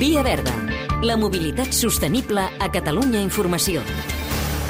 Via 0.00 0.22
Verda. 0.22 0.54
La 1.04 1.14
mobilitat 1.20 1.74
sostenible 1.76 2.40
a 2.40 2.68
Catalunya 2.72 3.20
Informació. 3.20 3.82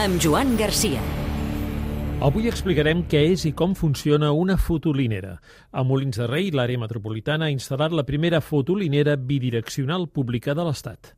Amb 0.03 0.19
Joan 0.19 0.57
Garcia. 0.59 0.99
Avui 2.19 2.51
explicarem 2.51 3.05
què 3.07 3.21
és 3.31 3.45
i 3.47 3.53
com 3.55 3.77
funciona 3.79 4.33
una 4.35 4.57
fotolinera. 4.59 5.37
A 5.71 5.87
Molins 5.87 6.19
de 6.19 6.27
Rei, 6.27 6.51
l'àrea 6.51 6.83
metropolitana 6.83 7.47
ha 7.47 7.55
instal·lat 7.55 7.95
la 7.95 8.03
primera 8.03 8.43
fotolinera 8.43 9.15
bidireccional 9.15 10.11
pública 10.11 10.51
de 10.59 10.67
l'Estat. 10.67 11.15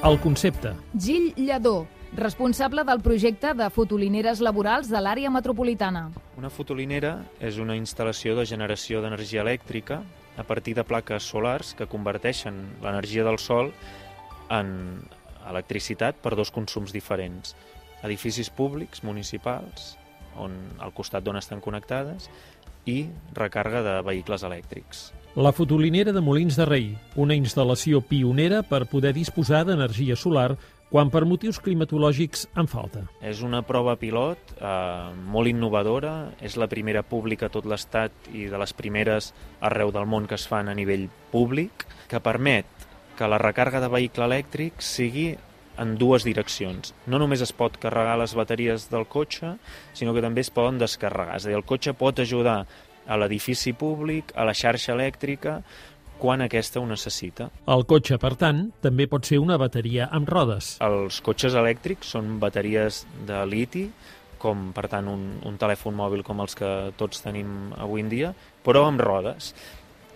El 0.00 0.16
concepte. 0.24 0.72
Gil 0.96 1.34
Lledó, 1.36 1.82
responsable 2.16 2.88
del 2.88 3.04
projecte 3.04 3.52
de 3.52 3.68
fotolineres 3.68 4.40
laborals 4.40 4.88
de 4.88 5.04
l'àrea 5.04 5.28
metropolitana. 5.28 6.08
Una 6.40 6.48
fotolinera 6.48 7.18
és 7.44 7.60
una 7.60 7.76
instal·lació 7.76 8.40
de 8.40 8.48
generació 8.48 9.04
d'energia 9.04 9.44
elèctrica 9.44 10.06
a 10.36 10.44
partir 10.44 10.74
de 10.76 10.84
plaques 10.84 11.24
solars 11.24 11.74
que 11.74 11.88
converteixen 11.90 12.58
l'energia 12.82 13.24
del 13.24 13.38
sol 13.42 13.72
en 14.52 15.00
electricitat 15.48 16.18
per 16.22 16.34
dos 16.36 16.52
consums 16.52 16.92
diferents. 16.92 17.54
Edificis 18.04 18.50
públics, 18.52 19.02
municipals, 19.02 19.94
on, 20.36 20.54
al 20.78 20.92
costat 20.92 21.24
d'on 21.24 21.38
estan 21.40 21.62
connectades, 21.64 22.28
i 22.86 23.08
recàrrega 23.34 23.82
de 23.82 23.94
vehicles 24.06 24.44
elèctrics. 24.46 25.10
La 25.36 25.52
fotolinera 25.52 26.14
de 26.16 26.22
Molins 26.24 26.56
de 26.56 26.64
Rei, 26.64 26.86
una 27.20 27.36
instal·lació 27.36 28.00
pionera 28.00 28.62
per 28.64 28.86
poder 28.88 29.12
disposar 29.12 29.66
d'energia 29.68 30.16
solar 30.16 30.54
quan 30.90 31.10
per 31.10 31.24
motius 31.26 31.58
climatològics 31.62 32.46
en 32.56 32.68
falta. 32.70 33.02
És 33.24 33.42
una 33.44 33.62
prova 33.66 33.96
pilot 33.98 34.54
eh, 34.56 35.10
molt 35.34 35.50
innovadora, 35.50 36.32
és 36.40 36.56
la 36.60 36.70
primera 36.70 37.02
pública 37.02 37.48
a 37.48 37.52
tot 37.52 37.66
l'Estat 37.66 38.30
i 38.32 38.46
de 38.50 38.60
les 38.60 38.74
primeres 38.76 39.32
arreu 39.60 39.90
del 39.94 40.06
món 40.06 40.28
que 40.30 40.38
es 40.38 40.46
fan 40.46 40.70
a 40.70 40.76
nivell 40.78 41.08
públic, 41.32 41.86
que 42.06 42.22
permet 42.22 42.86
que 43.16 43.28
la 43.28 43.40
recàrrega 43.40 43.80
de 43.82 43.90
vehicle 43.90 44.28
elèctric 44.28 44.82
sigui 44.84 45.30
en 45.80 45.96
dues 46.00 46.24
direccions. 46.24 46.94
No 47.06 47.18
només 47.20 47.42
es 47.44 47.52
pot 47.52 47.76
carregar 47.80 48.16
les 48.20 48.34
bateries 48.36 48.88
del 48.92 49.06
cotxe, 49.08 49.56
sinó 49.96 50.14
que 50.14 50.24
també 50.24 50.44
es 50.44 50.52
poden 50.52 50.78
descarregar. 50.80 51.36
És 51.36 51.46
a 51.46 51.50
dir, 51.50 51.58
el 51.58 51.66
cotxe 51.68 51.96
pot 51.96 52.20
ajudar 52.22 52.62
a 53.06 53.18
l'edifici 53.20 53.72
públic, 53.76 54.32
a 54.34 54.46
la 54.48 54.54
xarxa 54.56 54.94
elèctrica, 54.96 55.60
quan 56.18 56.44
aquesta 56.44 56.80
ho 56.80 56.86
necessita. 56.88 57.48
El 57.72 57.86
cotxe, 57.88 58.18
per 58.22 58.34
tant, 58.40 58.66
també 58.84 59.06
pot 59.10 59.26
ser 59.28 59.40
una 59.42 59.58
bateria 59.60 60.10
amb 60.14 60.28
rodes. 60.30 60.76
Els 60.84 61.20
cotxes 61.24 61.56
elèctrics 61.58 62.14
són 62.16 62.36
bateries 62.42 63.04
de 63.28 63.42
liti, 63.48 63.86
com 64.40 64.70
per 64.76 64.86
tant 64.92 65.08
un, 65.08 65.24
un 65.48 65.56
telèfon 65.60 65.96
mòbil 65.96 66.22
com 66.26 66.42
els 66.44 66.56
que 66.58 66.70
tots 67.00 67.24
tenim 67.24 67.72
avui 67.78 68.04
en 68.04 68.12
dia, 68.12 68.32
però 68.64 68.86
amb 68.90 69.02
rodes. 69.02 69.52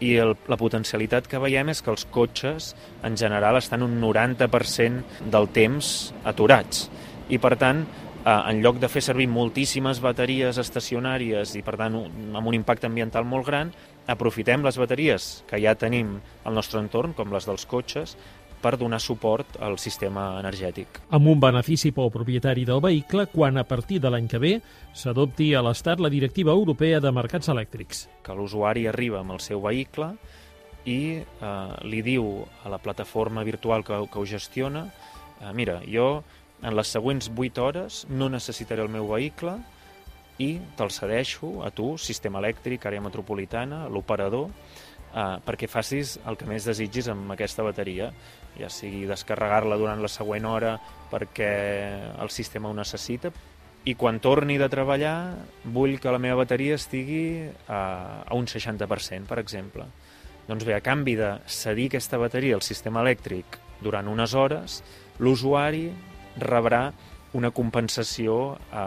I 0.00 0.14
el, 0.22 0.34
la 0.48 0.56
potencialitat 0.56 1.26
que 1.28 1.40
veiem 1.42 1.72
és 1.72 1.82
que 1.84 1.92
els 1.92 2.06
cotxes, 2.12 2.72
en 3.04 3.18
general, 3.20 3.58
estan 3.60 3.84
un 3.84 3.98
90% 4.00 5.28
del 5.32 5.50
temps 5.52 6.12
aturats. 6.24 6.86
I, 7.28 7.38
per 7.38 7.52
tant, 7.60 7.84
en 8.24 8.60
lloc 8.60 8.80
de 8.80 8.88
fer 8.92 9.00
servir 9.04 9.28
moltíssimes 9.32 10.00
bateries 10.04 10.58
estacionàries 10.60 11.54
i, 11.56 11.62
per 11.64 11.78
tant, 11.80 11.96
un, 11.96 12.34
amb 12.36 12.50
un 12.50 12.56
impacte 12.56 12.88
ambiental 12.90 13.24
molt 13.24 13.46
gran, 13.46 13.70
aprofitem 14.10 14.64
les 14.66 14.76
bateries 14.80 15.30
que 15.48 15.60
ja 15.62 15.76
tenim 15.78 16.18
al 16.44 16.56
nostre 16.56 16.82
entorn, 16.82 17.14
com 17.16 17.32
les 17.32 17.48
dels 17.48 17.64
cotxes, 17.70 18.16
per 18.60 18.74
donar 18.76 19.00
suport 19.00 19.56
al 19.64 19.78
sistema 19.80 20.34
energètic. 20.40 21.00
Amb 21.16 21.30
un 21.32 21.40
benefici 21.40 21.94
pel 21.96 22.12
propietari 22.12 22.66
del 22.68 22.82
vehicle 22.84 23.24
quan 23.32 23.56
a 23.56 23.64
partir 23.64 24.02
de 24.04 24.10
l'any 24.12 24.28
que 24.28 24.40
ve 24.42 24.52
s'adopti 24.92 25.54
a 25.54 25.62
l'Estat 25.64 26.00
la 26.00 26.12
Directiva 26.12 26.52
Europea 26.52 27.00
de 27.00 27.12
Mercats 27.12 27.48
Elèctrics. 27.48 28.04
Que 28.22 28.36
l'usuari 28.36 28.86
arriba 28.90 29.22
amb 29.22 29.32
el 29.38 29.40
seu 29.40 29.62
vehicle 29.64 30.12
i 30.84 31.00
eh, 31.20 31.54
li 31.88 32.02
diu 32.04 32.44
a 32.64 32.72
la 32.72 32.80
plataforma 32.80 33.44
virtual 33.48 33.84
que, 33.84 33.96
que 34.12 34.20
ho 34.20 34.26
gestiona 34.28 34.86
eh, 35.40 35.52
mira, 35.56 35.80
jo 35.88 36.22
en 36.62 36.76
les 36.76 36.92
següents 36.92 37.30
8 37.32 37.62
hores 37.64 38.04
no 38.10 38.28
necessitaré 38.28 38.82
el 38.84 38.92
meu 38.92 39.08
vehicle 39.08 39.56
i 40.40 40.54
te'l 40.76 40.92
cedeixo 40.92 41.60
a 41.64 41.70
tu, 41.70 41.94
sistema 42.00 42.40
elèctric, 42.40 42.86
àrea 42.88 43.04
metropolitana, 43.04 43.84
l'operador, 43.92 44.48
eh, 45.12 45.36
perquè 45.44 45.68
facis 45.68 46.18
el 46.26 46.38
que 46.40 46.48
més 46.48 46.64
desitgis 46.68 47.10
amb 47.12 47.32
aquesta 47.34 47.64
bateria, 47.66 48.10
ja 48.58 48.70
sigui 48.72 49.06
descarregar-la 49.08 49.78
durant 49.80 50.00
la 50.00 50.08
següent 50.08 50.48
hora 50.48 50.76
perquè 51.10 51.50
el 52.20 52.30
sistema 52.32 52.70
ho 52.70 52.76
necessita, 52.76 53.32
i 53.84 53.94
quan 53.96 54.20
torni 54.20 54.58
de 54.60 54.68
treballar 54.68 55.34
vull 55.64 55.96
que 56.00 56.12
la 56.12 56.20
meva 56.20 56.42
bateria 56.42 56.76
estigui 56.76 57.48
a, 57.66 58.24
a 58.28 58.36
un 58.36 58.44
60%, 58.44 59.24
per 59.28 59.38
exemple. 59.40 59.86
Doncs 60.48 60.66
bé, 60.68 60.74
a 60.76 60.84
canvi 60.84 61.14
de 61.16 61.30
cedir 61.48 61.88
aquesta 61.88 62.18
bateria 62.20 62.58
al 62.58 62.64
sistema 62.66 63.00
elèctric 63.04 63.56
durant 63.80 64.08
unes 64.10 64.34
hores, 64.36 64.80
l'usuari 65.20 65.88
rebrà 66.38 66.90
una 67.38 67.50
compensació 67.54 68.56
eh, 68.70 68.86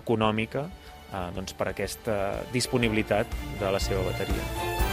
econòmica 0.00 0.66
eh, 0.68 1.28
doncs 1.36 1.54
per 1.58 1.70
aquesta 1.70 2.18
disponibilitat 2.54 3.38
de 3.60 3.70
la 3.70 3.82
seva 3.82 4.02
bateria. 4.10 4.83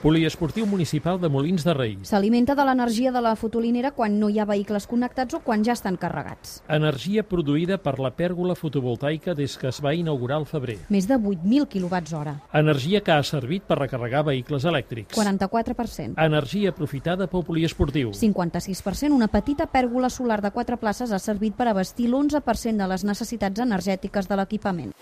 Poliesportiu 0.00 0.64
Municipal 0.64 1.20
de 1.20 1.28
Molins 1.28 1.60
de 1.60 1.74
Rei. 1.76 1.98
S'alimenta 2.08 2.54
de 2.56 2.64
l'energia 2.64 3.10
de 3.12 3.20
la 3.20 3.34
fotolinera 3.36 3.90
quan 3.92 4.14
no 4.16 4.30
hi 4.32 4.38
ha 4.40 4.46
vehicles 4.48 4.86
connectats 4.88 5.36
o 5.36 5.40
quan 5.44 5.60
ja 5.60 5.74
estan 5.76 5.98
carregats. 6.00 6.62
Energia 6.72 7.20
produïda 7.20 7.76
per 7.84 7.98
la 8.00 8.08
pèrgola 8.16 8.56
fotovoltaica 8.56 9.34
des 9.36 9.58
que 9.60 9.68
es 9.68 9.82
va 9.84 9.92
inaugurar 9.92 10.38
al 10.40 10.46
febrer. 10.48 10.78
Més 10.88 11.04
de 11.04 11.18
8.000 11.20 11.68
quilowatts 11.68 12.14
hora. 12.16 12.34
Energia 12.56 13.02
que 13.04 13.12
ha 13.12 13.20
servit 13.22 13.68
per 13.68 13.76
recarregar 13.82 14.24
vehicles 14.30 14.64
elèctrics. 14.64 15.18
44%. 15.18 16.16
Energia 16.16 16.72
aprofitada 16.72 17.28
pel 17.28 17.44
poliesportiu. 17.44 18.14
56%. 18.16 19.12
Una 19.12 19.28
petita 19.28 19.68
pèrgola 19.68 20.08
solar 20.08 20.40
de 20.40 20.48
4 20.50 20.80
places 20.80 21.12
ha 21.12 21.20
servit 21.20 21.60
per 21.60 21.68
abastir 21.68 22.08
l'11% 22.08 22.80
de 22.80 22.88
les 22.88 23.04
necessitats 23.04 23.68
energètiques 23.68 24.32
de 24.32 24.40
l'equipament. 24.40 24.96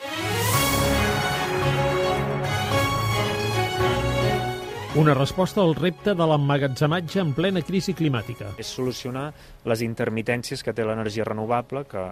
Una 4.97 5.13
resposta 5.13 5.61
al 5.61 5.75
repte 5.77 6.15
de 6.17 6.27
l'emmagatzematge 6.27 7.21
en 7.21 7.35
plena 7.37 7.61
crisi 7.61 7.93
climàtica. 7.93 8.55
És 8.57 8.71
solucionar 8.73 9.27
les 9.69 9.83
intermitències 9.85 10.65
que 10.65 10.73
té 10.73 10.87
l'energia 10.87 11.27
renovable, 11.29 11.83
que 11.85 12.07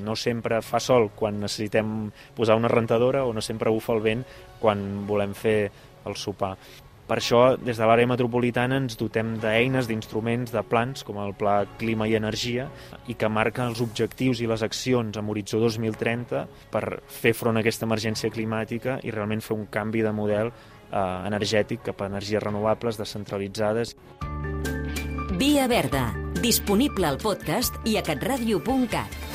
no 0.00 0.16
sempre 0.16 0.62
fa 0.64 0.80
sol 0.80 1.10
quan 1.14 1.42
necessitem 1.42 2.08
posar 2.34 2.56
una 2.56 2.72
rentadora 2.72 3.26
o 3.28 3.34
no 3.36 3.44
sempre 3.44 3.70
bufa 3.70 3.92
el 3.92 4.00
vent 4.08 4.24
quan 4.62 5.04
volem 5.06 5.36
fer 5.36 5.58
el 6.08 6.16
sopar. 6.16 6.54
Per 7.12 7.18
això, 7.20 7.42
des 7.60 7.76
de 7.76 7.84
l'àrea 7.84 8.08
metropolitana 8.08 8.78
ens 8.80 8.96
dotem 8.96 9.34
d'eines, 9.42 9.84
d'instruments, 9.90 10.54
de 10.54 10.62
plans, 10.64 11.04
com 11.04 11.18
el 11.20 11.34
Pla 11.36 11.58
Clima 11.76 12.06
i 12.08 12.14
Energia, 12.16 12.70
i 13.12 13.18
que 13.18 13.28
marquen 13.28 13.68
els 13.68 13.82
objectius 13.84 14.40
i 14.40 14.48
les 14.48 14.64
accions 14.64 15.20
amb 15.20 15.34
horitzó 15.34 15.60
2030 15.60 16.46
per 16.72 17.02
fer 17.12 17.34
front 17.36 17.60
a 17.60 17.60
aquesta 17.60 17.84
emergència 17.84 18.32
climàtica 18.32 19.02
i 19.04 19.12
realment 19.12 19.44
fer 19.44 19.58
un 19.58 19.66
canvi 19.68 20.00
de 20.06 20.14
model 20.16 20.54
energètic 20.92 21.82
cap 21.88 22.02
a 22.02 22.10
energies 22.12 22.42
renovables 22.42 23.00
descentralitzades. 23.00 23.96
Via 25.40 25.66
Verda, 25.66 26.12
disponible 26.42 27.08
al 27.08 27.18
podcast 27.18 27.80
i 27.88 27.96
a 27.96 28.04
catradio.cat. 28.06 29.31